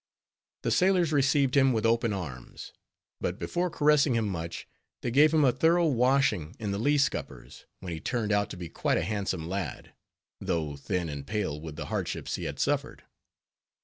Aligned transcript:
The 0.63 0.71
sailors 0.71 1.13
received 1.13 1.55
him 1.55 1.73
with 1.73 1.85
open 1.85 2.11
arms; 2.11 2.73
but 3.19 3.37
before 3.37 3.69
caressing 3.69 4.15
him 4.15 4.27
much, 4.27 4.67
they 5.01 5.11
gave 5.11 5.31
him 5.31 5.45
a 5.45 5.51
thorough 5.51 5.85
washing 5.85 6.55
in 6.57 6.71
the 6.71 6.79
lee 6.79 6.97
scuppers, 6.97 7.67
when 7.81 7.93
he 7.93 7.99
turned 7.99 8.31
out 8.31 8.49
to 8.49 8.57
be 8.57 8.67
quite 8.67 8.97
a 8.97 9.03
handsome 9.03 9.47
lad, 9.47 9.93
though 10.39 10.75
thin 10.75 11.07
and 11.07 11.27
pale 11.27 11.61
with 11.61 11.75
the 11.75 11.85
hardships 11.93 12.33
he 12.33 12.45
had 12.45 12.57
suffered. 12.57 13.03